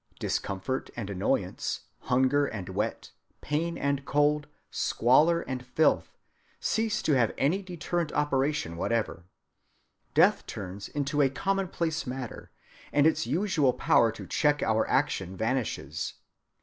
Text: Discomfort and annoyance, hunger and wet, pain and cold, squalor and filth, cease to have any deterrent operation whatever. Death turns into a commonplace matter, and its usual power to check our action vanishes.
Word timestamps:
Discomfort 0.17 0.89
and 0.95 1.11
annoyance, 1.11 1.81
hunger 1.99 2.47
and 2.47 2.69
wet, 2.69 3.11
pain 3.39 3.77
and 3.77 4.03
cold, 4.03 4.47
squalor 4.71 5.41
and 5.41 5.63
filth, 5.63 6.17
cease 6.59 7.03
to 7.03 7.13
have 7.15 7.35
any 7.37 7.61
deterrent 7.61 8.11
operation 8.13 8.77
whatever. 8.77 9.25
Death 10.15 10.47
turns 10.47 10.87
into 10.87 11.21
a 11.21 11.29
commonplace 11.29 12.07
matter, 12.07 12.49
and 12.91 13.05
its 13.05 13.27
usual 13.27 13.73
power 13.73 14.11
to 14.11 14.25
check 14.25 14.63
our 14.63 14.89
action 14.89 15.37
vanishes. 15.37 16.15